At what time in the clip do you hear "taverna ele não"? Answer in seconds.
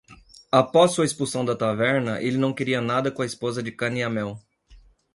1.55-2.53